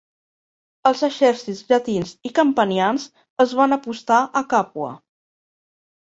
[0.91, 3.05] Els exèrcits llatins i campanians
[3.45, 4.89] es van apostar a Càpua.